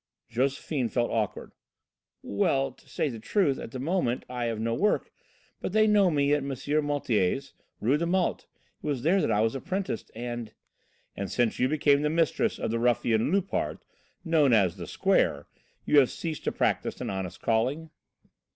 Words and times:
Josephine 0.29 0.89
felt 0.89 1.11
awkward. 1.11 1.51
"Well, 2.23 2.71
to 2.71 2.89
say 2.89 3.07
the 3.09 3.19
truth, 3.19 3.59
at 3.59 3.69
the 3.69 3.77
moment 3.77 4.25
I 4.27 4.45
have 4.45 4.59
no 4.59 4.73
work, 4.73 5.11
but 5.61 5.73
they 5.73 5.85
know 5.85 6.09
me 6.09 6.33
at 6.33 6.37
M. 6.41 6.85
Monthier's, 6.87 7.53
Rue 7.79 7.97
de 7.99 8.07
Malte; 8.07 8.45
it 8.45 8.87
was 8.87 9.03
there 9.03 9.31
I 9.31 9.41
was 9.41 9.53
apprenticed, 9.53 10.09
and" 10.15 10.55
"And 11.15 11.29
since 11.29 11.59
you 11.59 11.67
became 11.69 12.01
the 12.01 12.09
mistress 12.09 12.57
of 12.57 12.71
the 12.71 12.79
ruffian 12.79 13.31
Loupart, 13.31 13.77
known 14.25 14.53
as 14.53 14.77
'The 14.77 14.87
Square,' 14.87 15.45
you 15.85 15.99
have 15.99 16.09
ceased 16.09 16.45
to 16.45 16.51
practise 16.51 16.99
an 16.99 17.11
honest 17.11 17.39
calling?" 17.39 17.91